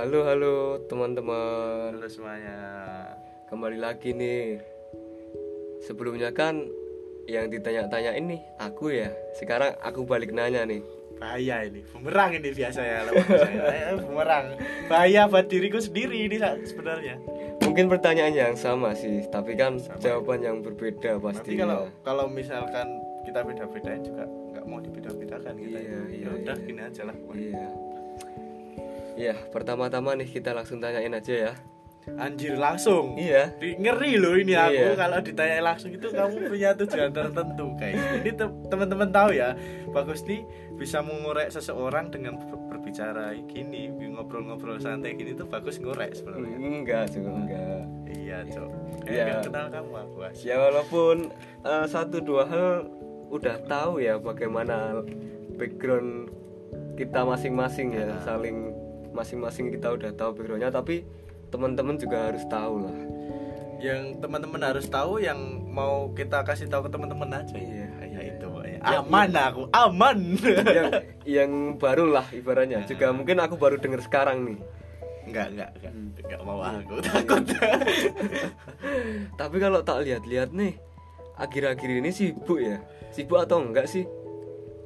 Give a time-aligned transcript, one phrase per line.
[0.00, 2.56] Halo halo teman-teman Halo semuanya.
[3.52, 4.56] Kembali lagi nih
[5.84, 6.64] Sebelumnya kan
[7.28, 10.80] yang ditanya-tanya ini aku ya Sekarang aku balik nanya nih
[11.20, 13.60] Bahaya ini, bumerang ini biasa ya lawan saya.
[13.92, 14.56] Eh, bumerang.
[14.88, 17.20] Bahaya buat diriku sendiri ini sebenarnya.
[17.60, 20.00] Mungkin pertanyaan yang sama sih Tapi kan Sama.
[20.00, 25.76] jawaban yang berbeda pasti kalau kalau misalkan kita beda-bedain juga nggak mau dibeda-bedakan kita.
[25.76, 26.64] Iya, iya, ya udah iya.
[26.64, 27.16] gini aja lah.
[27.36, 27.89] Iya
[29.20, 31.54] Iya pertama-tama nih kita langsung tanyain aja ya
[32.10, 33.14] Anjir langsung.
[33.14, 34.96] Iya ngeri loh ini aku Iya.
[34.96, 39.52] kalau ditanya langsung itu kamu punya tujuan tertentu guys ini te- teman-teman tahu ya
[39.86, 40.42] bagus nih
[40.74, 47.04] bisa mengorek seseorang dengan ber- berbicara gini ngobrol-ngobrol santai gini tuh bagus ngorek sebenarnya Enggak
[47.12, 48.68] juga enggak iya cok
[49.00, 49.04] Iya.
[49.06, 50.38] kayak nggak kenal kamu aku As.
[50.40, 51.16] Ya walaupun
[51.62, 52.88] eh, satu dua hal
[53.28, 55.04] udah tahu ya bagaimana
[55.54, 56.32] background
[56.96, 58.20] kita masing-masing ya Nah.
[58.20, 58.72] saling
[59.10, 61.02] masing-masing kita udah tahu backgroundnya tapi
[61.50, 62.96] teman-teman juga harus tahu lah.
[63.80, 67.86] Yang teman-teman harus tahu yang mau kita kasih tahu ke teman-teman aja Iya.
[68.06, 68.46] ya itu.
[68.80, 70.18] Ya, aman aku aman.
[70.76, 70.88] yang
[71.26, 71.50] yang
[71.80, 72.84] baru lah ibaratnya.
[72.90, 74.58] Juga mungkin aku baru dengar sekarang nih.
[75.26, 75.92] Enggak enggak enggak.
[75.92, 76.08] Hmm.
[76.16, 76.70] enggak mau Iya.
[76.84, 77.44] aku takut.
[79.40, 80.76] Tapi kalau tak lihat-lihat nih
[81.40, 82.78] akhir-akhir ini sibuk ya?
[83.10, 84.04] Sibuk atau enggak sih?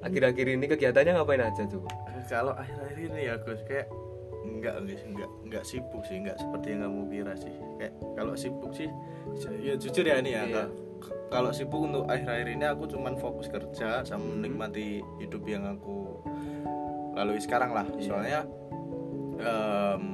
[0.00, 3.86] Akhir-akhir ini kegiatannya ngapain aja coba kalau akhir-akhir ini ya Gus kayak
[4.44, 7.54] enggak guys enggak enggak sibuk sih enggak seperti yang kamu kira sih.
[7.80, 8.88] Kayak kalau sibuk sih
[9.64, 10.64] ya jujur ya ini ya Iya.
[11.28, 16.20] Kalau sibuk untuk akhir-akhir ini aku cuman fokus kerja sama menikmati hidup yang aku
[17.12, 17.84] lalui sekarang lah.
[17.92, 18.04] Iya.
[18.04, 18.40] soalnya
[19.36, 20.04] em,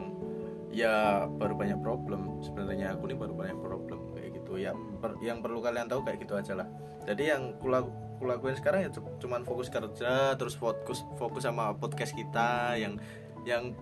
[0.70, 2.42] ya baru banyak problem.
[2.42, 4.58] Sebenarnya aku nih baru banyak problem kayak gitu.
[4.58, 6.68] Ya per- yang perlu kalian tahu kayak gitu aja lah.
[7.06, 7.86] Jadi yang kula
[8.20, 13.00] kulakuin sekarang ya cu- cuman fokus kerja terus fokus fokus sama podcast kita yang
[13.48, 13.72] yang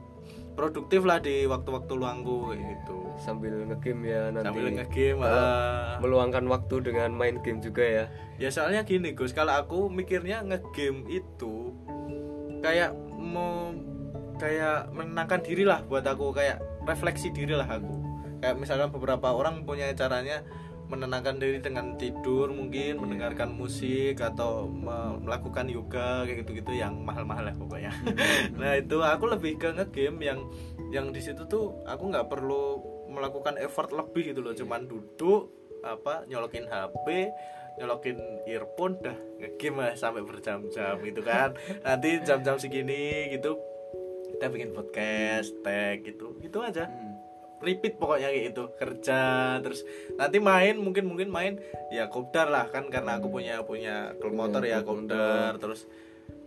[0.59, 3.15] produktif lah di waktu-waktu luangku gitu.
[3.23, 4.51] Sambil ngegame ya nanti.
[4.51, 6.03] Sambil ngegame ah.
[6.03, 8.05] meluangkan waktu dengan main game juga ya.
[8.43, 9.31] Ya soalnya gini Gus.
[9.31, 11.71] Kalau aku mikirnya ngegame itu
[12.59, 13.71] kayak mau
[14.43, 16.59] kayak menenangkan diri lah buat aku kayak
[16.91, 17.95] refleksi diri lah aku.
[18.43, 20.43] Kayak misalkan beberapa orang punya caranya
[20.89, 23.01] menenangkan diri dengan tidur mungkin Iya.
[23.01, 27.93] mendengarkan musik atau me- melakukan yoga kayak gitu-gitu yang mahal-mahal lah pokoknya.
[28.57, 30.41] Nah itu aku lebih ke ngegame yang
[30.89, 32.81] yang di situ tuh aku nggak perlu
[33.13, 34.57] melakukan effort lebih gitu loh.
[34.57, 35.53] Cuman duduk
[35.85, 37.31] apa nyolokin HP
[37.79, 38.19] nyolokin
[38.49, 41.53] earphone dah ngegame lah sampai berjam-jam gitu kan.
[41.87, 43.61] Nanti jam-jam segini gitu
[44.33, 46.33] kita bikin podcast tag gitu.
[46.41, 46.89] Gitu aja
[47.61, 48.65] repeat pokoknya kayak gitu.
[48.75, 49.21] Kerja
[49.61, 49.83] terus
[50.15, 51.59] nanti main mungkin mungkin main
[51.91, 55.87] ya kopdar lah kan karena aku punya punya klub Punya motor ya klub kopdar terus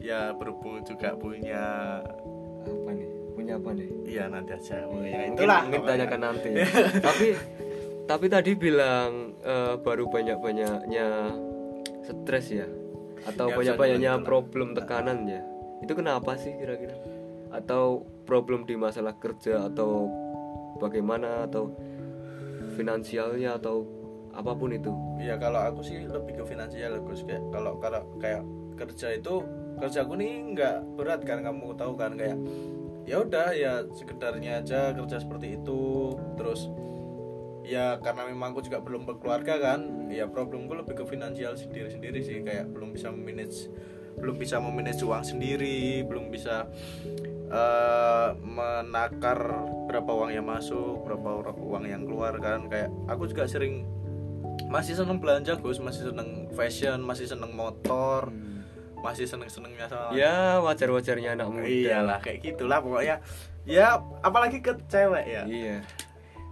[0.01, 1.63] ya berhubung juga punya
[2.61, 3.09] apa nih?
[3.37, 3.89] Punya apa nih?
[4.05, 4.85] Iya nanti aja.
[4.85, 6.49] Mungkin- itulah mungkin tanyakan nanti.
[7.07, 7.27] Tapi
[8.09, 11.07] tapi tadi bilang eh, baru banyak banyaknya
[12.03, 12.67] stres ya?
[13.21, 15.41] Atau Ya, banyak banyaknya problem tekanan ya?
[15.85, 16.97] Itu kenapa sih kira-kira?
[17.53, 20.09] Atau problem di masalah kerja atau
[20.81, 21.69] bagaimana atau
[22.73, 23.85] finansialnya atau
[24.33, 24.89] apa pun itu.
[25.21, 27.21] Iya kalau aku sih lebih ke finansial Gus.
[27.27, 28.41] Kayak kalau kalau kayak
[28.79, 29.45] kerja itu
[29.77, 32.17] kerjaku nih nggak berat kan kamu tahu kan?
[32.17, 32.41] Kayak
[33.05, 36.15] ya udah ya sekedarnya aja kerja seperti itu.
[36.39, 36.71] Terus
[37.61, 42.19] ya karena memang aku juga belum berkeluarga kan ya problemku lebih ke finansial sendiri sendiri
[42.25, 42.41] sih.
[42.41, 43.69] Kayak belum bisa memanage
[44.11, 46.67] belum bisa memanage uang sendiri belum bisa
[47.51, 52.71] eh, menakar berapa uang yang masuk berapa uang yang keluar kan.
[52.71, 53.85] Kayak aku juga sering
[54.71, 55.83] masih seneng belanja Gus.
[55.83, 58.31] Masih seneng fashion masih seneng motor
[59.01, 61.65] masih seneng senengnya sama ya wajar-wajarnya anak muda.
[61.67, 63.17] Iyalah kayak gitulah pokoknya.
[63.65, 65.43] Ya apalagi ke cewek ya.
[65.45, 65.77] Iya.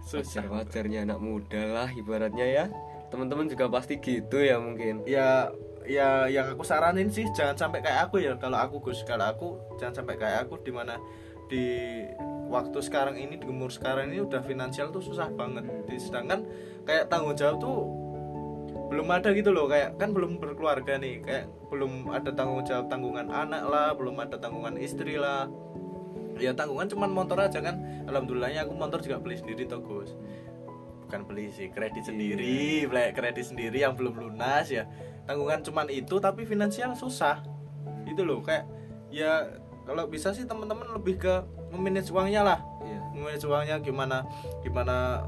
[0.02, 0.42] Susah.
[0.42, 2.64] Wajar-wajarnya anak muda lah ibaratnya ya.
[3.10, 5.06] Teman-teman juga pasti gitu ya mungkin.
[5.06, 5.54] Ya
[5.90, 8.38] ya yang aku saranin sih jangan sampai kayak aku ya.
[8.38, 9.48] Kalau aku Gus kalau aku
[9.82, 11.02] jangan sampai kayak aku di mana
[11.50, 11.66] di
[12.46, 15.66] waktu sekarang ini di umur sekarang ini udah finansial tuh susah banget.
[15.90, 16.46] Di- sedangkan
[16.86, 17.78] kayak tanggung jawab tuh
[18.94, 19.66] belum ada gitu loh.
[19.66, 21.26] Kayak kan belum berkeluarga nih.
[21.26, 25.50] Kayak belum ada tanggung jawab tanggungan anak lah belum ada tanggungan istri lah.
[26.38, 27.82] Ya tanggungan cuman motor aja kan.
[28.06, 30.14] Alhamdulillahnya aku motor juga beli sendiri toh Gus
[31.10, 34.86] bukan beli sih kredit sendiri beli kredit sendiri yang belum lunas ya.
[35.26, 37.42] Tanggungan cuman itu tapi finansial susah.
[38.06, 38.70] Itu loh kayak
[39.10, 41.42] ya kalau bisa sih teman-teman lebih ke
[41.74, 42.58] memanage uangnya lah.
[42.86, 43.02] Iya.
[43.10, 44.22] Memanage uangnya gimana
[44.62, 45.26] gimana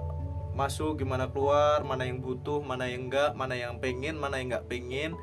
[0.54, 4.70] masuk gimana keluar mana yang butuh mana yang enggak mana yang pengen mana yang enggak
[4.70, 5.18] pengen.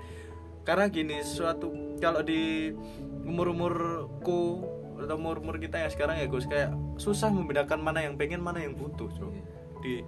[0.68, 1.72] Karena gini suatu
[2.04, 2.76] kalau di
[3.24, 4.68] umur umurku
[5.00, 8.60] atau umur umur kita yang sekarang ya Gus kayak susah membedakan mana yang pengen mana
[8.60, 9.32] yang butuh Cok.
[9.32, 9.46] Iya.
[9.80, 10.04] di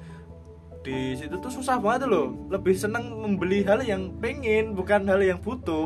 [0.81, 2.33] di situ tuh susah banget loh.
[2.47, 5.85] Lebih seneng membeli hal yang pengen bukan hal yang butuh.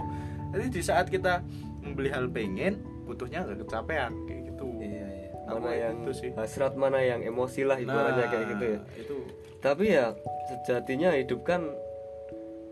[0.51, 1.43] Jadi di saat kita
[1.79, 4.65] membeli hal pengen butuhnya nggak kecapean kayak gitu.
[4.77, 5.29] Iya iya.
[5.43, 6.29] Mana kayak yang gitu sih.
[6.33, 8.79] hasrat mana yang emosi lah ibaratnya Nah, kayak gitu ya.
[8.97, 9.15] itu.
[9.59, 10.05] Tapi ya
[10.47, 11.61] sejatinya hidup kan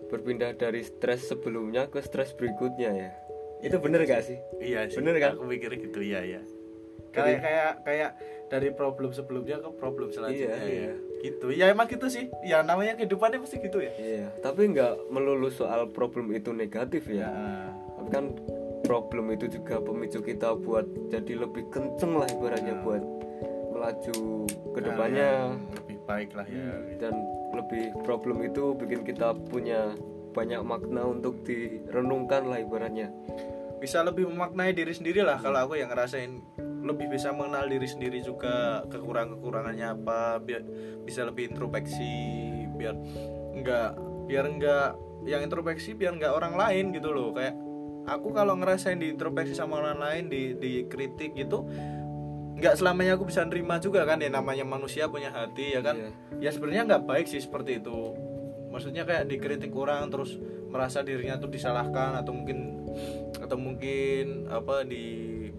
[0.07, 3.11] berpindah dari stres sebelumnya ke stres berikutnya ya.
[3.59, 4.37] Itu bener gak sih.
[4.59, 4.95] iya sih.
[4.95, 5.35] Bener kan?
[5.35, 6.41] aku mikir gitu iya iya.
[7.11, 8.11] Jadi- kayak kayak kayak
[8.47, 10.85] dari problem sebelumnya ke problem selanjutnya Iya, iya.
[10.87, 10.95] ya.
[11.23, 11.47] Gitu.
[11.49, 12.27] Ya emang gitu sih.
[12.43, 13.95] Ya namanya kehidupannya pasti gitu ya.
[13.95, 17.31] Iya tapi nggak melulu soal problem itu negatif ya.
[17.97, 18.25] Tapi kan
[18.83, 22.83] problem itu juga pemicu kita buat jadi lebih kenceng lah ibaratnya Nah.
[22.83, 23.03] buat
[23.71, 24.17] melaju
[24.75, 25.29] ke Nah, depannya.
[25.31, 26.67] ya, lebih baik lah ya.
[26.99, 27.13] Dan
[27.55, 29.95] lebih problem itu bikin kita punya
[30.33, 33.07] banyak makna untuk direnungkan lah ibaratnya.
[33.79, 36.39] Bisa lebih memaknai diri sendiri lah kalau aku yang ngerasain
[36.83, 40.62] lebih bisa mengenal diri sendiri juga kekurangan kekurangannya apa biar
[41.07, 42.12] bisa lebih introspeksi
[42.75, 42.95] biar
[43.56, 43.95] enggak
[44.27, 47.31] biar enggak yang introspeksi biar enggak orang lain gitu loh.
[47.31, 47.56] Kayak
[48.03, 51.63] aku kalau ngerasain diintrospeksi sama orang lain di dikritik gitu
[52.53, 55.97] nggak selamanya aku bisa nerima juga kan ya namanya manusia punya hati ya kan?
[55.97, 56.12] Iya.
[56.38, 58.13] ya sebenarnya nggak baik sih seperti itu.
[58.69, 60.38] Maksudnya kayak dikritik orang terus
[60.69, 62.88] merasa dirinya tuh disalahkan atau mungkin
[63.38, 64.86] atau mungkin apa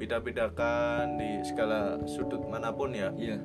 [0.04, 3.08] dibeda-bedakan di segala sudut mana pun ya.
[3.16, 3.40] Iya.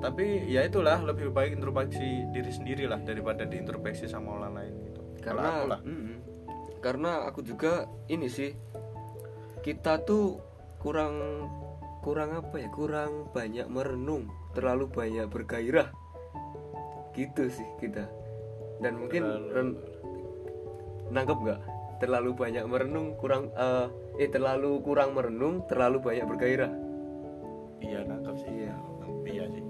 [0.00, 5.00] Tapi ya itulah lebih baik introspeksi diri sendiri lah daripada diintrospeksi sama orang lain gitu.
[5.20, 5.80] Kalau karena aku lah.
[5.84, 6.16] Mm-mm.
[6.78, 8.54] karena aku juga ini sih
[9.66, 10.38] kita tuh
[10.78, 11.44] kurang
[12.06, 15.92] kurang apa ya kurang banyak merenung terlalu banyak bergairah.
[17.12, 18.08] Gitu sih kita.
[18.78, 19.80] Dan mungkin Terlalu- ren-
[21.10, 21.60] nangkep nggak
[21.98, 23.86] terlalu banyak merenung kurang eh,
[24.18, 26.72] eh terlalu kurang merenung terlalu banyak bergairah
[27.78, 28.74] iya nangkep sih Iya.
[29.28, 29.62] iya sih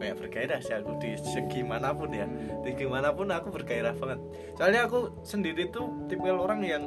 [0.00, 2.64] banyak bergairah sih aku di segi mana pun ya Hmm.
[2.64, 4.20] di gimana pun aku bergairah banget
[4.56, 6.82] soalnya aku sendiri tuh tipe orang yang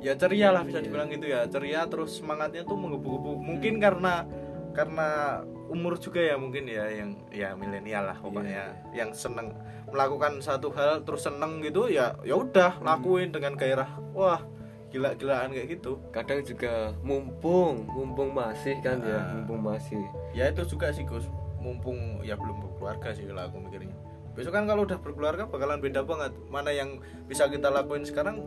[0.00, 0.84] ya ceria lah bisa Iya.
[0.86, 4.28] dibilang gitu ya ceria terus semangatnya tuh menggebu-gebu mungkin karena
[4.76, 8.74] karena umur juga ya mungkin ya yang ya milenial lah pokoknya.
[8.94, 9.50] Yang seneng
[9.90, 14.42] melakukan satu hal terus seneng gitu ya ya udah lakuin dengan gairah wah
[14.90, 15.98] gila-gilaan kayak gitu.
[16.14, 19.34] Kadang juga mumpung mumpung masih kan ya Ah.
[19.34, 20.02] mumpung masih.
[20.32, 21.26] Ya itu juga sih Gus.
[21.58, 23.94] Mumpung ya belum berkeluarga sih kalau aku mikirnya.
[24.38, 26.32] Besok kan kalau udah berkeluarga bakalan beda banget.
[26.52, 28.38] Mana yang bisa kita lakuin sekarang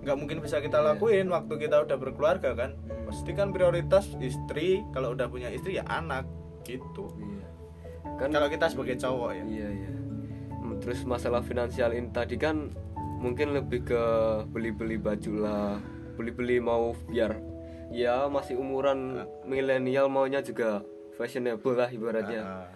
[0.00, 2.74] nggak mungkin bisa kita lakuin waktu kita udah berkeluarga kan.
[3.06, 6.24] Pasti kan prioritas istri kalau udah punya istri ya anak
[6.64, 7.10] gitu.
[7.16, 7.46] Iya.
[8.16, 9.44] Kan kalau kita sebagai cowok ya.
[9.44, 9.90] Iya iya.
[10.60, 12.72] Hmm, Terus masalah finansial ini tadi kan
[13.20, 14.02] mungkin lebih ke
[14.48, 15.76] beli-beli baju lah,
[16.16, 17.36] beli-beli mau biar
[17.90, 20.80] ya masih umuran milenial maunya juga
[21.18, 22.66] fashionable lah ibaratnya, Ah,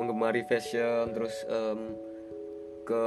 [0.00, 1.94] menggemari fashion terus em,
[2.88, 3.04] ke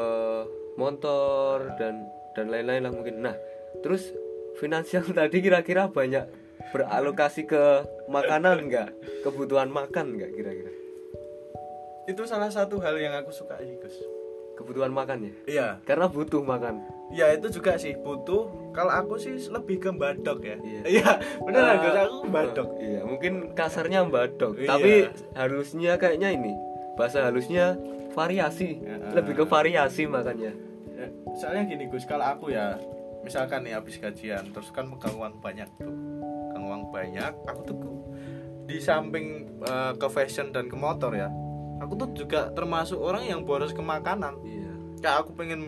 [0.79, 3.19] motor dan dan lain-lain lah mungkin.
[3.19, 3.35] Nah
[3.83, 4.13] terus
[4.61, 7.63] finansial tadi kira-kira banyak beralokasi ke
[8.07, 8.89] makanan nggak,
[9.21, 10.71] kebutuhan makan nggak kira-kira?
[12.03, 13.93] itu salah satu hal yang aku suka sih Gus
[14.51, 15.33] Kebutuhan makan ya?
[15.47, 16.81] iya Karena butuh makan.
[17.09, 20.81] ya itu juga sih butuh kalau aku sih lebih ke badok ya Iya.
[20.97, 24.67] iya bener Eh, Gus aku badok Iya, mungkin kasarnya mbadok, Iya.
[24.67, 24.91] tapi
[25.33, 26.53] halusnya kayaknya ini.
[26.93, 27.77] Bahasa halusnya
[28.11, 28.81] variasi.
[28.81, 28.97] Ya.
[29.13, 30.51] Lebih ke variasi makanya.
[30.91, 32.75] Ya, soalnya gini Gus kalau aku ya
[33.21, 35.93] misalkan nih habis gajian terus kan megang uang banyak tuh
[36.71, 37.77] uang banyak aku tuh
[38.63, 41.27] di samping eh, ke fashion dan ke motor ya
[41.81, 44.37] aku tuh juga termasuk orang yang boros ke makanan.
[44.45, 44.71] Iya.
[45.01, 45.65] kayak aku pengen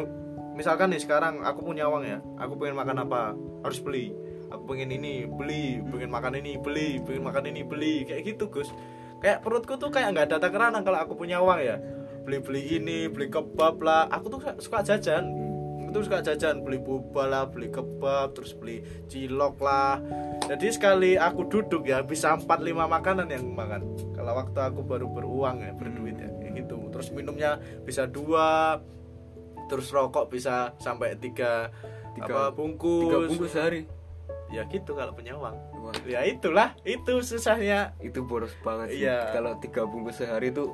[0.54, 3.34] misalkan nih sekarang aku punya uang ya aku pengen makan apa
[3.66, 4.14] harus beli.
[4.54, 8.70] Aku pengen ini beli pengen makan ini beli pengen makan ini beli kayak gitu Gus.
[9.18, 11.82] Kayak perutku tuh kayak nggak ada takaran kalau aku punya uang ya.
[12.24, 15.34] Beli beli ini beli kebab lah aku tuh suka jajan
[15.94, 20.02] tuh suka jajan beli boba lah beli kebab terus beli cilok lah.
[20.44, 22.50] Jadi sekali aku duduk ya bisa 4-5
[22.90, 23.86] makanan yang makan.
[24.12, 26.90] Kalau waktu aku baru beruang ya berduit ya kayak gitu.
[26.90, 28.82] Terus minumnya bisa dua
[29.70, 31.72] terus rokok bisa sampai tiga,
[32.14, 33.08] Tiga- apa bungkus.
[33.08, 33.84] Tiga bungkus sehari.
[34.54, 35.56] ya gitu kalau punya uang.
[35.82, 37.98] Wah, ya itulah itu susahnya.
[37.98, 39.02] Itu boros banget sih.
[39.02, 39.34] Iya.
[39.34, 40.70] Kalau tiga bungkus sehari itu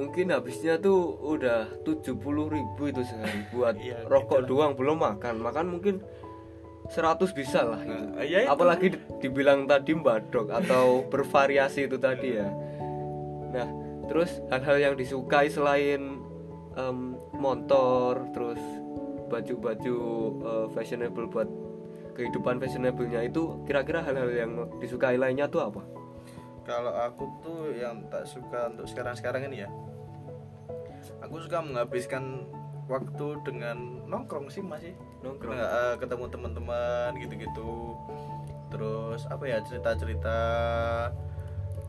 [0.00, 2.16] mungkin habisnya tuh udah 70.000
[2.48, 6.00] ribu itu sehari buat Iya, rokok gitu doang belum makan makan mungkin
[6.88, 7.78] 100 bisa lah.
[7.84, 8.50] Nah, ya itu.
[8.50, 12.48] apalagi di- dibilang tadi mbadok atau bervariasi itu tadi ya
[13.50, 13.68] nah
[14.06, 16.18] terus hal-hal yang disukai selain
[16.74, 16.98] em,
[17.36, 18.58] motor terus
[19.28, 19.96] baju-baju
[20.40, 21.46] eh, fashionable buat
[22.14, 25.82] kehidupan fashionable-nya itu kira-kira hal-hal yang disukai lainnya tuh apa
[26.62, 29.68] kalau aku tuh yang tak suka untuk sekarang-sekarang ini ya
[31.20, 32.48] aku suka menghabiskan
[32.90, 35.54] waktu dengan nongkrong sih masih nongkrong?
[35.54, 37.94] Nggak, eh, ketemu teman-teman gitu-gitu.
[38.70, 40.38] Terus apa ya cerita-cerita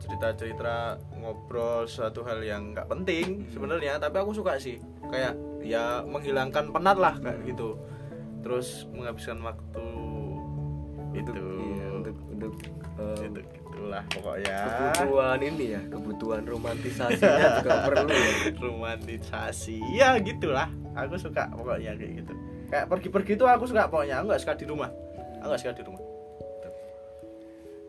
[0.02, 3.98] cerita-cerita ngobrol suatu hal yang nggak penting sebenarnya.
[3.98, 4.78] Tapi aku suka sih.
[5.10, 7.78] Kayak ya menghilangkan penat lah kayak gitu.
[8.42, 9.86] Terus menghabiskan waktu
[11.12, 11.32] itu.
[11.32, 12.54] untuk iya, untuk untuk
[12.98, 13.61] em, itu
[13.92, 14.58] gitulah pokoknya.
[14.96, 18.08] Kebutuhan ini ya kebutuhan romantisasinya juga perlu.
[18.08, 18.32] Ya.
[18.64, 20.68] romantisasi ya gitulah.
[20.96, 22.34] Aku suka pokoknya kayak gitu.
[22.72, 24.24] Kayak pergi-pergi tuh aku suka pokoknya.
[24.24, 24.90] Aku nggak suka di rumah.
[25.44, 26.02] Aku nggak suka di rumah.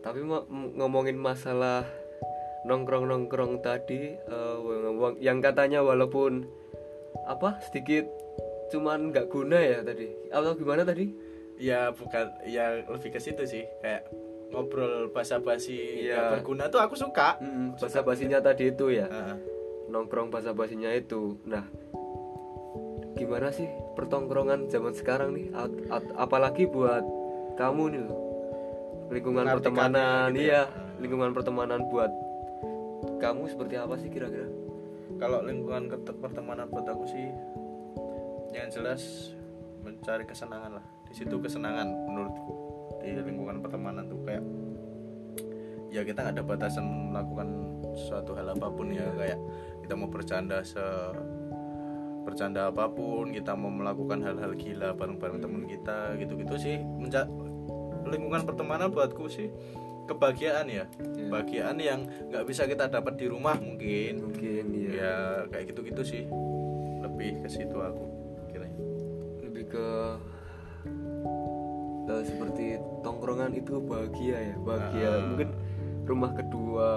[0.03, 0.19] Tapi
[0.75, 1.87] ngomongin masalah
[2.67, 4.19] nongkrong nongkrong tadi
[4.99, 6.43] wang- yang katanya walaupun
[7.27, 8.07] apa sedikit
[8.75, 10.11] cuman nggak guna ya tadi.
[10.27, 11.07] Atau gimana tadi?
[11.55, 13.63] Ya bukan ya lebih ke situ sih.
[13.79, 14.11] Kayak
[14.53, 16.13] ngobrol basa-basi Iya.
[16.15, 17.41] nggak berguna tuh aku suka.
[17.75, 19.09] Bahasa basinya tadi itu ya.
[19.09, 19.37] Heeh.
[19.83, 21.37] nongkrong bahasa basinya itu.
[21.43, 21.65] Nah
[23.13, 25.49] gimana sih pertongkrongan zaman sekarang nih?
[25.53, 27.03] At- at- apalagi buat
[27.57, 28.19] kamu nih loh.
[29.11, 30.65] Lingkungan pertemanan gitu iya.
[30.65, 30.81] Ya.
[30.97, 32.09] lingkungan pertemanan buat
[33.19, 34.47] kamu seperti apa sih kira-kira?
[35.19, 37.27] Kalau lingkungan pertemanan buat aku sih
[38.49, 39.33] yang jelas
[39.83, 40.85] mencari kesenangan lah.
[41.05, 42.72] Di situ kesenangan menurutku
[43.03, 44.43] di lingkungan pertemanan tuh kayak
[45.93, 47.47] ya kita nggak ada batasan melakukan
[47.93, 49.37] suatu hal apa pun ya kayak
[49.85, 50.81] kita mau bercanda se
[52.23, 56.79] bercanda apa pun kita mau melakukan hal-hal gila bareng-bareng temen kita gitu-gitu sih.
[56.79, 57.29] Menca-
[58.07, 59.51] lingkungan pertemanan buatku sih
[60.07, 60.87] kebahagiaan ya.
[60.87, 61.27] Iya.
[61.27, 61.99] kebahagiaan yang
[62.31, 64.23] nggak bisa kita dapat di rumah mungkin.
[64.23, 65.15] Mungkin ya ya
[65.51, 66.23] kayak gitu-gitu sih.
[67.03, 68.05] Lebih ke situ aku
[68.49, 68.71] kira
[69.43, 69.87] lebih ke
[72.05, 72.65] eh, seperti
[72.99, 75.23] tongkrongan itu bahagia ya bahagia Ah.
[75.25, 75.49] mungkin
[76.03, 76.89] rumah kedua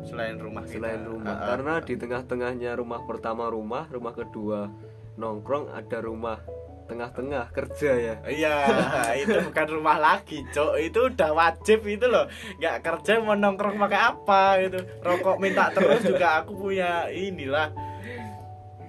[0.00, 0.74] selain rumah kita.
[0.76, 1.46] selain rumah Ah, ah.
[1.50, 4.70] karena di tengah-tengahnya rumah pertama rumah rumah kedua
[5.14, 6.38] nongkrong ada rumah
[6.86, 8.54] tengah-tengah kerja ya Iya,
[9.22, 10.74] itu bukan rumah lagi, Cok.
[10.80, 12.26] Itu udah wajib itu loh.
[12.56, 14.78] Nggak kerja mau nongkrong pakai apa gitu.
[14.98, 17.70] Rokok minta terus juga aku punya inilah.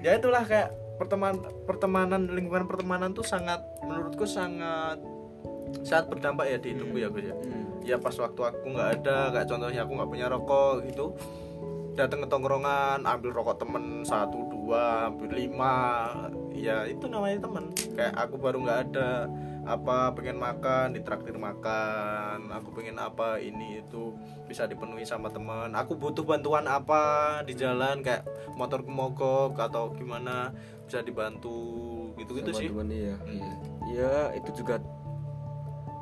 [0.01, 4.97] Ya itulah kayak pertemanan pertemanan lingkungan pertemanan tuh sangat menurutku sangat
[5.81, 7.35] sangat berdampak ya di hidupku ya Gus ya.
[7.81, 11.05] Ya pas waktu aku nggak ada, kayak contohnya aku nggak punya rokok gitu.
[11.91, 15.75] Datang ke tongkrongan, ambil rokok temen satu dua, ambil lima,
[16.53, 17.73] ya itu namanya temen.
[17.97, 19.27] Kayak aku baru nggak ada
[19.61, 24.09] apa pengen makan ditraktir makan aku pengen apa ini itu
[24.49, 28.25] bisa dipenuhi sama teman aku butuh bantuan apa di jalan kayak
[28.57, 30.49] motor mogok atau gimana
[30.89, 33.37] bisa dibantu gitu gitu Sama sih iya Hmm.
[33.37, 33.53] iya.
[33.93, 34.81] ya itu juga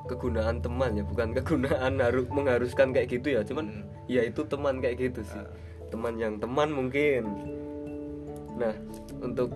[0.10, 3.42] kegunaan teman ya bukan kegunaan harus mengharuskan kayak gitu ya.
[3.46, 3.86] Cuman Hmm.
[4.10, 5.38] ya itu teman kayak gitu sih.
[5.38, 5.48] Ah.
[5.90, 7.26] teman yang teman mungkin.
[8.62, 8.74] Nah
[9.26, 9.50] untuk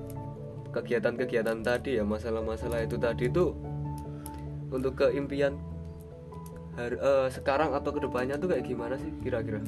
[0.74, 3.54] kegiatan-kegiatan tadi ya masalah-masalah itu tadi itu
[4.74, 5.54] untuk keimpian
[6.74, 9.62] hari, eh, sekarang atau ke depannya tuh kayak gimana sih kira-kira?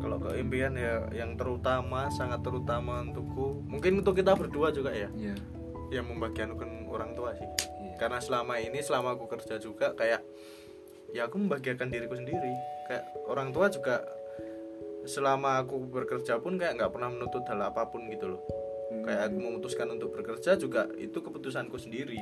[0.00, 3.66] Kalau keimpian ya yang terutama sangat terutama untukku.
[3.66, 5.10] Mungkin untuk kita berdua juga ya.
[5.18, 5.34] Iya.
[5.90, 7.48] Yang membahagiakan orang tua sih.
[8.00, 10.24] Karena selama ini selama aku kerja juga kayak
[11.12, 12.56] ya aku membahagiakan diriku sendiri.
[12.88, 14.00] Kayak orang tua juga
[15.04, 18.42] selama aku bekerja pun kayak nggak pernah menuntut hal apa pun gitu loh.
[19.04, 22.18] Kayak aku memutuskan untuk bekerja juga itu keputusanku sendiri.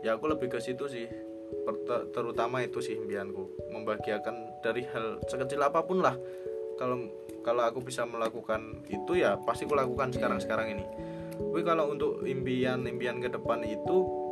[0.00, 1.06] Ya aku lebih ke situ sih.
[2.12, 3.68] Terutama itu sih impianku.
[3.72, 6.16] Membahagiakan dari hal sekecil apa pun lah.
[6.80, 7.08] Kalau
[7.42, 10.84] kalau aku bisa melakukan itu ya pasti aku lakukan sekarang sekarang ini.
[11.38, 14.27] Tapi kalau untuk impian impian ke depan itu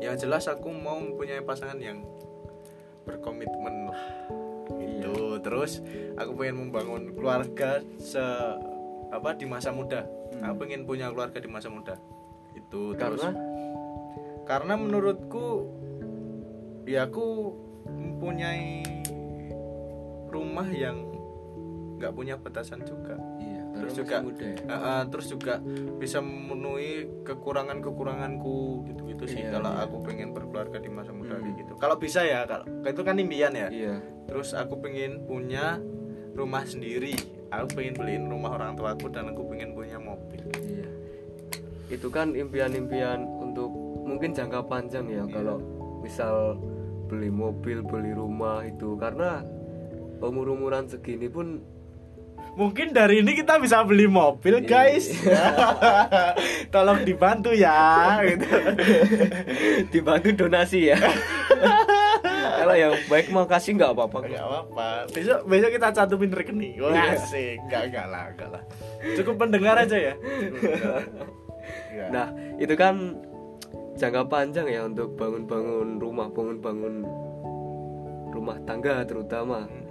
[0.00, 2.04] yang jelas aku mau mempunyai pasangan yang
[3.06, 4.02] berkomitmen lah.
[4.76, 5.40] Gitu.
[5.40, 5.80] Terus
[6.18, 8.22] aku pengen membangun keluarga se
[9.14, 10.04] apa di masa muda.
[10.42, 11.94] Aku pengen punya keluarga di masa muda.
[12.52, 13.22] Itu terus.
[13.22, 13.30] Karena?
[14.46, 15.48] Karena menurutku
[16.86, 17.54] ya aku
[17.86, 18.82] mempunyai
[20.30, 21.02] rumah yang
[21.96, 23.15] nggak punya batasan juga.
[23.15, 23.15] iya
[23.78, 24.58] terus karena juga muda ya.
[24.68, 25.54] Ah, terus juga
[25.96, 26.90] bisa memenuhi
[27.22, 29.84] kekurangan kekuranganku gitu gitu sih Iya, kalau iya.
[29.84, 31.42] aku pengen berkeluarga di masa muda Hmm.
[31.42, 35.78] kayak gitu kalau bisa ya kalau itu kan impian ya iya terus aku pengen punya
[36.32, 37.12] rumah sendiri
[37.48, 40.88] aku pengen beliin rumah orang tuaku dan aku pengen punya mobil Iya.
[41.88, 43.70] Itu kan impian-impian untuk
[44.02, 45.30] mungkin jangka panjang ya Iya.
[45.30, 45.58] kalau
[45.98, 46.58] misal
[47.06, 49.46] beli mobil, beli rumah itu karena
[50.18, 51.62] umur-umuran segini pun
[52.56, 55.12] mungkin dari ini kita bisa beli mobil guys.
[56.74, 58.48] Tolong dibantu ya gitu.
[59.92, 60.98] Dibantu donasi ya.
[62.56, 64.88] Kalau yang baik mau kasih nggak apa-apa nggak apa-apa.
[65.12, 66.80] Besok besok kita cantumin rekening.
[66.80, 67.60] Wah asik.
[67.68, 68.62] Nggak nggak lah nggak lah.
[69.14, 70.14] Cukup pendengar aja ya.
[71.96, 72.06] Iya.
[72.12, 72.28] nah
[72.60, 73.18] itu kan
[73.96, 76.94] jangka panjang ya untuk bangun-bangun rumah bangun-bangun
[78.36, 79.64] rumah tangga terutama.
[79.64, 79.85] Mm-mm.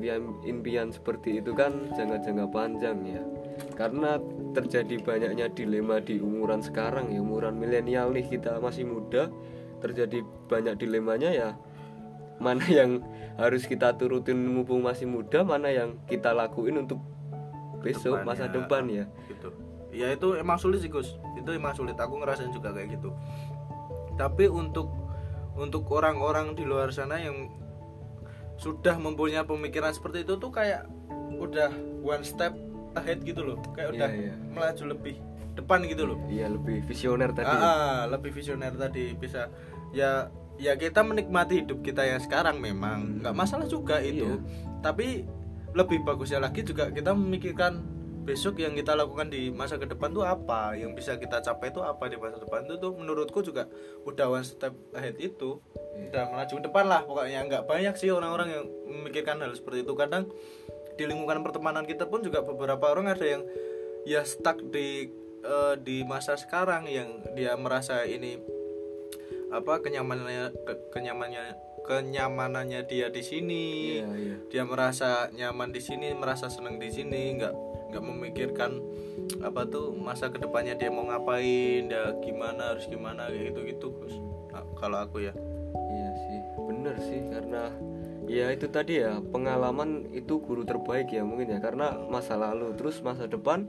[0.00, 3.22] Impian-impian seperti itu kan jangka-jangka panjang ya.
[3.76, 4.16] Karena
[4.56, 9.28] terjadi banyaknya dilema di umuran sekarang ya umuran milenial nih kita masih muda
[9.84, 11.50] terjadi banyak dilemanya ya.
[12.40, 13.04] Mana yang
[13.36, 17.04] harus kita turutin mumpung masih muda mana yang kita lakuin untuk
[17.84, 18.56] besok masa Depannya.
[18.56, 19.04] depan ya.
[19.28, 19.48] Gitu.
[19.90, 21.20] Ya itu emang sulit sih Gus.
[21.36, 22.00] Itu emang sulit.
[22.00, 23.12] Aku ngerasain juga kayak gitu.
[24.16, 24.88] Tapi untuk
[25.60, 27.52] untuk orang-orang di luar sana yang
[28.60, 30.84] sudah mempunyai pemikiran seperti itu tuh kayak
[31.40, 31.72] udah
[32.04, 32.52] one step
[32.92, 33.56] ahead gitu loh.
[33.72, 34.34] Kayak Iya, udah iya.
[34.52, 35.16] melaju lebih
[35.56, 36.18] depan gitu loh.
[36.28, 37.48] Iya lebih visioner tadi.
[37.48, 39.16] Ah, ah, lebih visioner tadi.
[39.16, 39.48] Bisa
[39.96, 40.28] ya
[40.60, 43.24] ya kita menikmati hidup kita yang sekarang memang.
[43.24, 44.38] Nggak masalah juga itu.
[44.84, 45.24] Tapi
[45.72, 47.80] lebih bagusnya lagi juga kita memikirkan
[48.30, 50.78] besok yang kita lakukan di masa ke depan tuh apa?
[50.78, 53.66] Yang bisa kita capai itu apa di masa depan itu tuh menurutku juga
[54.06, 55.58] udah one step ahead itu.
[55.98, 57.42] Udah melaju ke depan lah pokoknya.
[57.50, 59.98] Nggak banyak sih orang-orang yang memikirkan hal seperti itu.
[59.98, 60.30] Kadang
[60.94, 63.42] di lingkungan pertemanan kita pun juga beberapa orang ada yang
[64.06, 65.10] ya stuck di
[65.42, 68.38] eh, di masa sekarang yang dia merasa ini
[69.50, 73.64] apa kenyamanannya ke- kenyamanannya kenyamanannya dia di sini.
[73.98, 74.36] Iya iya.
[74.46, 78.78] Dia merasa nyaman di sini merasa senang di sini nggak nggak memikirkan
[79.42, 83.88] apa tuh masa ke depannya dia mau ngapain dia gimana harus gimana kayak gitu gitu
[84.80, 85.34] kalau aku ya.
[85.90, 87.62] Iya sih, bener sih karena
[88.30, 92.72] ya itu tadi ya pengalaman itu guru terbaik ya mungkin ya karena masa lalu.
[92.80, 93.68] Terus masa depan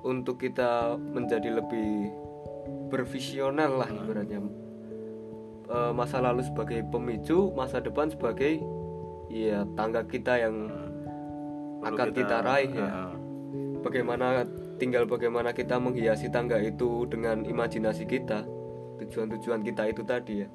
[0.00, 2.08] untuk kita menjadi lebih
[2.88, 4.40] bervisioner lah ibaratnya.
[5.70, 8.58] Eh, masa lalu sebagai pemicu masa depan sebagai
[9.30, 10.66] ya tangga kita yang
[11.80, 12.88] Perlu akan kita, raih ya.
[12.90, 13.14] Ah,
[13.80, 14.44] bagaimana
[14.80, 18.44] tinggal bagaimana kita menghiasi tangga itu dengan imajinasi kita
[19.00, 20.48] tujuan-tujuan kita itu tadi ya.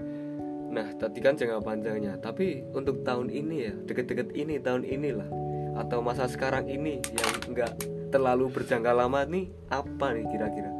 [0.69, 2.17] Nah tadi kan jangka panjangnya.
[2.21, 5.29] Tapi untuk tahun ini ya deket-deket ini tahun inilah.
[5.75, 7.73] Atau masa sekarang ini yang enggak
[8.13, 10.71] terlalu berjangka lama nih apa nih kira-kira?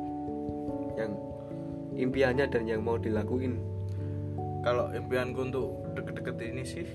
[0.96, 1.12] Yang
[2.00, 3.60] impiannya dan yang mau dilakuin?
[4.64, 6.88] Kalau impianku untuk deket-deket ini sih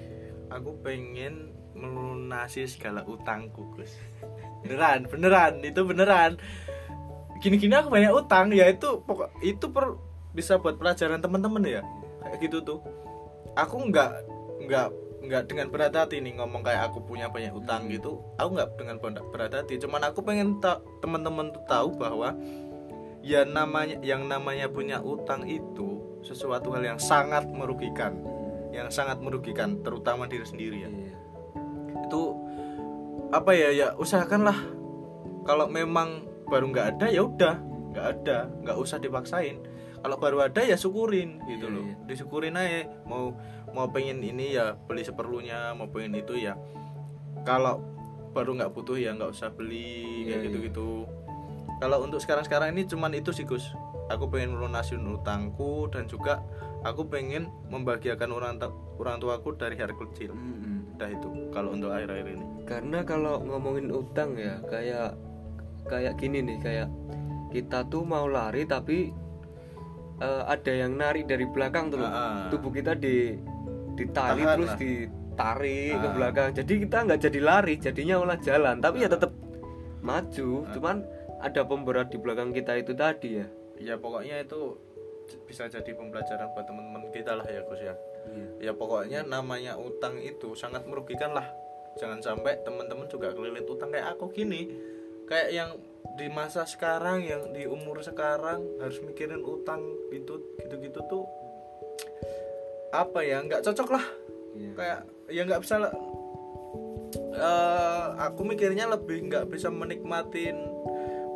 [0.50, 3.92] aku pengen melunasi segala utangku Gus.
[4.62, 6.36] Beneran beneran itu beneran.
[7.40, 9.96] Gini-gini aku banyak utang ya itu pokok itu per,
[10.36, 11.82] bisa buat pelajaran teman-teman ya.
[12.20, 12.78] Kayak gitu tuh.
[13.56, 14.10] Aku nggak
[14.68, 14.88] nggak
[15.20, 18.20] nggak dengan berat hati nih ngomong kayak aku punya banyak utang gitu.
[18.36, 19.80] Aku nggak dengan berat berat hati.
[19.80, 22.36] Cuman aku pengen ta- teman-teman tuh tahu bahwa
[23.20, 28.20] ya namanya yang namanya punya utang itu sesuatu hal yang sangat merugikan.
[28.70, 30.90] Yang sangat merugikan terutama diri sendiri ya.
[30.92, 31.19] Iya.
[32.10, 32.22] Itu
[33.30, 34.58] apa ya ya usahakanlah
[35.46, 37.54] kalau memang baru nggak ada ya udah
[37.94, 39.62] nggak ada nggak usah dipaksain.
[40.00, 41.84] Kalau baru ada ya syukurin gitu Iya, loh.
[41.84, 41.94] iya.
[42.08, 43.36] disyukurin aja mau
[43.76, 46.56] mau pengen ini ya beli seperlunya mau pengen itu ya.
[47.46, 47.84] Kalau
[48.32, 50.88] baru nggak butuh ya nggak usah beli Iya, kayak gitu gitu
[51.80, 53.72] kalau untuk sekarang sekarang ini cuman itu sih Gus.
[54.12, 56.42] Aku pengen melunasin utangku dan juga
[56.82, 60.36] aku pengen membahagiakan orang tua orang tuaku dari hari kecil.
[60.36, 60.79] Mm-mm.
[61.06, 65.16] Itu kalau untuk akhir-akhir ini karena kalau ngomongin utang ya kayak
[65.86, 66.88] kayak gini nih kayak
[67.48, 69.10] kita tuh mau lari tapi
[70.18, 72.06] eh, ada yang narik dari belakang tuh loh.
[72.06, 72.46] Ah.
[72.48, 73.32] tubuh kita di
[74.00, 74.78] Tahan terus lah.
[74.78, 76.12] ditarik ke Ah.
[76.14, 79.32] belakang jadi kita nggak jadi lari jadinya malah jalan tapi ya tetap
[80.00, 80.72] maju Ah.
[80.72, 80.96] cuman
[81.38, 83.46] ada pemberat di belakang kita itu tadi ya
[83.78, 84.76] ya pokoknya itu
[85.44, 87.94] bisa jadi pembelajaran buat teman-teman kita lah ya Gus ya
[88.28, 88.70] Iya.
[88.70, 91.48] ya pokoknya namanya utang itu sangat merugikan lah
[91.98, 94.70] jangan sampai teman-teman juga kelilit utang kayak aku gini
[95.26, 95.70] kayak yang
[96.18, 99.80] di masa sekarang yang di umur sekarang harus mikirin utang
[100.12, 101.24] gitu gitu-gitu tuh
[102.90, 104.04] apa ya nggak cocok lah
[104.50, 104.72] Iya.
[104.74, 105.94] kayak ya nggak bisa lah.
[107.30, 110.58] Eh, aku mikirnya lebih nggak bisa menikmatin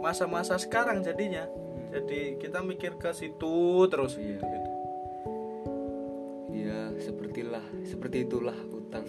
[0.03, 1.47] masa-masa sekarang jadinya
[1.94, 4.37] jadi kita mikir ke situ terus Iya.
[4.37, 4.70] gitu, gitu.
[7.24, 9.04] Sepertilah seperti itulah utang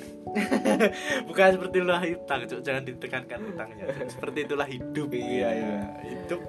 [1.27, 2.59] bukan seperti itulah utang Cuk.
[2.63, 5.79] jangan ditekankan utangnya seperti itulah hidup Iya, iya.
[6.01, 6.41] hidup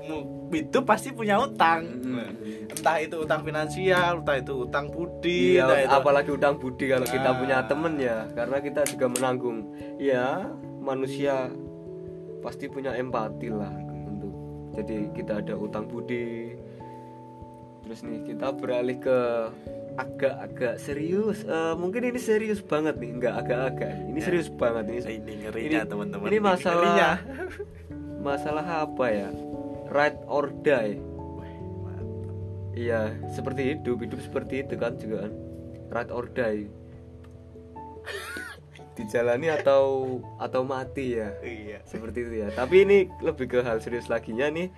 [0.49, 1.85] hidup pasti punya utang
[2.67, 7.05] entah itu utang finansial entah itu utang budi Iya, entah itu apalagi utang budi kalau
[7.05, 7.37] kita Nah.
[7.37, 9.59] punya temen ya, karena kita juga menanggung.
[9.99, 10.47] Ya,
[10.79, 11.51] manusia
[12.39, 13.75] pasti punya empati lah
[14.07, 14.33] untuk
[14.73, 16.55] jadi kita ada utang budi
[17.83, 19.19] terus nih kita beralih ke
[19.97, 21.43] agak-agak serius.
[21.43, 23.93] Eh, mungkin ini serius banget nih nggak agak-agak.
[24.07, 24.25] Ini Ya.
[24.25, 25.01] serius banget ini.
[25.01, 26.27] Ini ngerinya, teman-teman.
[26.29, 27.11] ini Ini masalah ngerinya.
[28.29, 29.29] masalah apa ya?
[29.89, 31.01] Right or die.
[32.77, 35.33] Iya seperti hidup hidup seperti itu kan juga kan.
[35.89, 36.69] Right or die.
[38.97, 41.33] Dijalani atau atau mati ya?
[41.41, 41.81] Iya.
[41.89, 42.49] seperti itu ya.
[42.53, 44.69] Tapi ini lebih ke hal serius lagi nya nih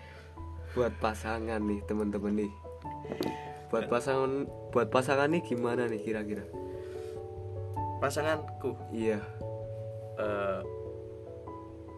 [0.76, 2.52] buat pasangan nih teman-teman nih
[3.68, 6.44] buat pasangan buat pasangan nih gimana nih kira-kira?
[8.00, 8.78] Pasanganku?
[8.94, 9.20] Iya.
[10.18, 10.60] Eh,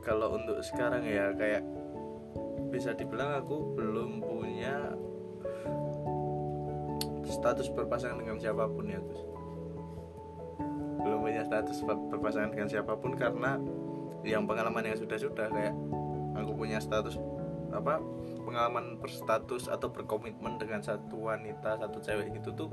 [0.01, 1.63] kalau untuk sekarang ya kayak
[2.71, 4.95] bisa dibilang aku belum punya
[7.31, 9.23] status berpasangan dengan siapa pun ya Gus.
[11.01, 13.57] Belum punya status ber- berpasangan dengan siapa pun karena
[14.27, 15.75] yang pengalaman yang sudah-sudah kayak
[16.37, 17.17] aku punya status
[17.71, 18.03] apa
[18.51, 22.69] pengalaman berstatus atau berkomitmen dengan satu wanita satu cewek gitu tuh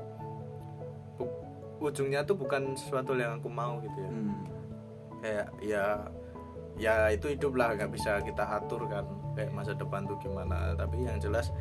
[1.22, 1.38] bu-
[1.78, 4.10] ujungnya tuh bukan sesuatu yang aku mau gitu ya.
[4.10, 4.42] Hmm.
[5.22, 5.86] kayak ya
[6.78, 9.06] ya itu hidup lah nggak bisa kita atur kan
[9.38, 10.74] kayak masa depan tuh gimana.
[10.74, 11.54] Tapi yang jelas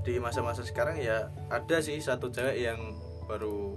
[0.00, 2.80] di masa-masa sekarang ya ada sih satu cewek yang
[3.28, 3.76] baru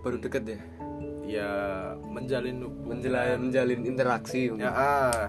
[0.00, 0.60] baru deket ya?
[1.22, 1.50] Ya
[2.08, 2.98] menjalin hubungan.
[3.00, 4.48] Menjalin menjalin interaksi.
[4.56, 5.28] Ya ah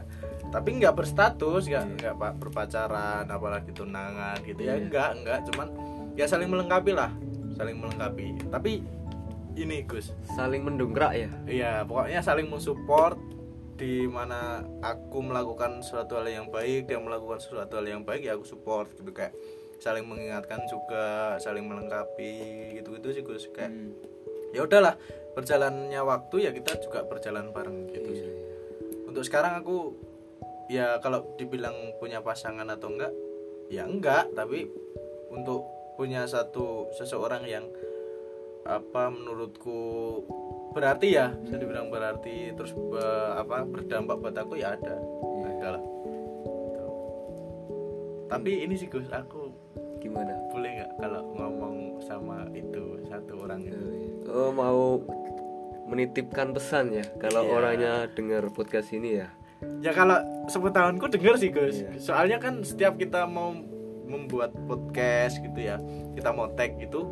[0.54, 4.86] tapi nggak berstatus nggak nggak pak berpacaran apalagi tunangan gitu ya Iya.
[4.86, 5.68] nggak nggak cuman
[6.14, 7.10] ya saling melengkapi lah
[7.54, 8.86] saling melengkapi tapi
[9.54, 13.18] ini Gus saling mendongkrak ya Iya, pokoknya saling mensupport
[13.74, 18.38] di mana aku melakukan sesuatu hal yang baik, dia melakukan sesuatu hal yang baik ya
[18.38, 19.34] aku support gitu kayak
[19.78, 22.34] saling mengingatkan juga, saling melengkapi
[22.78, 23.94] gitu-gitu sih Gus kayak Hmm.
[24.54, 24.94] ya udahlah
[25.34, 28.30] berjalannya waktu ya kita juga berjalan bareng gitu Iya, sih.
[28.30, 28.42] iya.
[29.06, 29.98] Untuk sekarang aku
[30.68, 33.14] ya kalau dibilang punya pasangan atau enggak
[33.68, 34.70] ya enggak, tapi
[35.30, 37.66] untuk punya satu seseorang yang
[38.64, 40.22] apa menurutku
[40.72, 45.48] berarti ya bisa dibilang berarti terus be- apa berdampak buat aku ya ada Iya.
[45.54, 45.84] ada lah
[46.64, 46.86] Gitu.
[48.26, 49.52] tapi ini sih Gus aku
[50.00, 53.78] gimana boleh nggak kalau ngomong sama itu satu orang itu
[54.32, 54.98] oh mau
[55.86, 57.52] menitipkan pesan ya kalau Iya.
[57.54, 59.30] orangnya dengar podcast ini ya
[59.80, 61.78] ya kalau sepengetahuanku denger sih Gus.
[61.80, 61.92] Iya.
[61.98, 63.52] soalnya kan setiap kita mau
[64.04, 65.80] membuat podcast gitu ya
[66.14, 67.08] kita mau tag gitu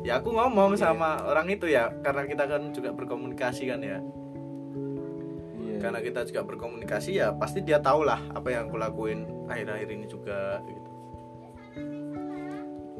[0.00, 0.80] ya aku ngomong Iya.
[0.86, 3.98] sama orang itu ya karena kita kan juga berkomunikasi kan ya.
[5.58, 5.76] Iya.
[5.80, 10.06] karena kita juga berkomunikasi ya pasti dia tahu lah apa yang aku lakuin akhir-akhir ini
[10.06, 10.90] juga gitu.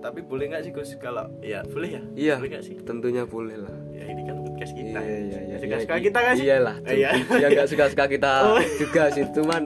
[0.04, 0.92] Tapi boleh nggak sih Gus?
[1.00, 2.02] Kalau ya boleh ya?
[2.12, 2.76] Iya boleh nggak sih?
[2.84, 3.72] tentunya boleh lah.
[3.88, 5.00] Ya ini kan podcast kita.
[5.02, 5.56] Iya iya iya.
[5.58, 6.34] Suka suka iya, kita kan?
[6.38, 7.10] iyalah iya.
[7.42, 8.60] ya nggak suka suka kita Oh.
[8.78, 9.62] juga sih cuman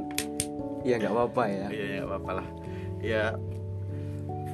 [0.81, 1.67] ya nggak apa-apa ya.
[1.69, 2.47] Iya ya apa lah.
[2.99, 3.23] Ya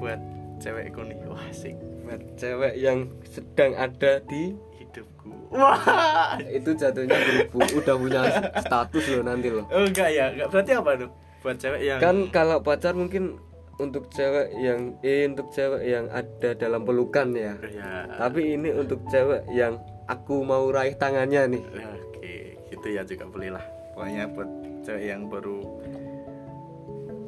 [0.02, 0.20] buat
[0.58, 1.18] cewekku nih.
[1.30, 2.98] Wah sih buat cewek yang
[3.30, 5.30] sedang ada di hidupku.
[5.54, 6.34] Wah.
[6.42, 8.20] Itu jatuhnya berhubung udah punya
[8.58, 9.64] status loh nanti loh.
[9.70, 10.34] Oh enggak ya.
[10.34, 11.10] Enggak berarti apa tuh?
[11.46, 13.38] Buat cewek yang kan kalau pacar mungkin
[13.74, 17.54] untuk cewek yang eh untuk cewek yang ada dalam pelukan ya.
[17.70, 21.62] Ya tapi ini untuk cewek yang aku mau raih tangannya nih.
[21.64, 22.34] Oke
[22.72, 23.64] gitu ya juga boleh lah
[23.94, 24.50] pokoknya buat
[24.82, 25.60] cewek yang baru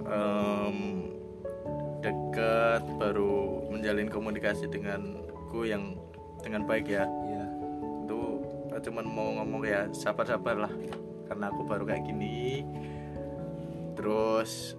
[0.07, 0.77] em,
[2.03, 5.95] deket baru menjalin komunikasi denganku yang
[6.43, 7.07] dengan baik ya.
[7.07, 7.45] Iya.
[8.05, 8.21] Itu
[8.91, 10.73] cuman mau ngomong ya sabar-sabar lah
[11.31, 12.67] karena aku baru kayak gini.
[13.97, 14.77] Terus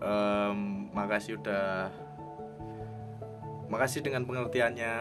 [0.00, 1.90] em, makasih udah
[3.66, 4.94] makasih dengan pengertiannya.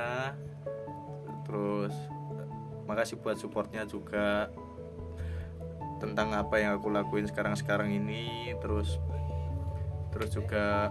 [1.46, 1.94] Terus
[2.86, 4.50] makasih buat supportnya juga
[5.98, 8.54] tentang apa yang aku lakuin sekarang-sekarang ini.
[8.62, 8.98] Terus
[10.14, 10.90] terus juga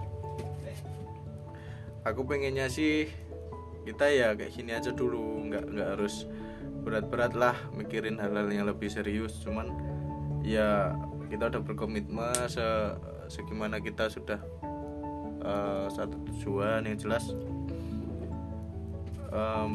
[2.04, 3.08] aku pengennya sih
[3.88, 5.48] kita ya kayak gini aja dulu.
[5.50, 6.28] Nggak nggak harus
[6.84, 9.40] berat-berat lah mikirin hal-hal yang lebih serius.
[9.40, 9.72] Cuman
[10.44, 10.92] ya
[11.32, 12.64] kita udah berkomitmen se
[13.32, 14.40] segimana kita sudah
[15.40, 17.32] eh, satu tujuan yang jelas
[19.34, 19.72] em,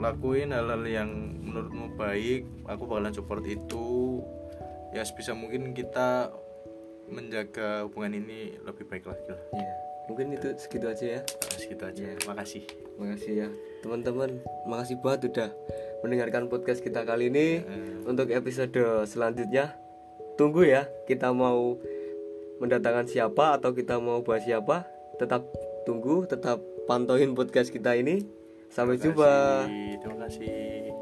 [0.00, 1.10] lakuin hal-hal yang
[1.44, 4.20] menurutmu baik aku bakalan support itu.
[4.96, 6.32] Ya sebisa mungkin kita
[7.12, 9.42] menjaga hubungan ini lebih baik lagi lah.
[9.52, 11.22] Iya mungkin itu segitu aja ya.
[11.24, 12.02] Nah, segitu aja.
[12.28, 12.64] Makasih.
[13.00, 13.48] Makasih ya.
[13.80, 15.50] Teman-teman makasih banget udah
[16.04, 17.64] mendengarkan podcast kita kali ini.
[17.64, 19.76] Eh, untuk episode selanjutnya
[20.34, 21.78] tunggu ya kita mau
[22.58, 24.84] mendatangkan siapa atau kita mau bahas siapa.
[25.16, 25.46] Tetap
[25.88, 28.24] tunggu tetap pantauin podcast kita ini.
[28.72, 29.32] Sampai terima jumpa.
[29.70, 30.93] kasih, terima kasih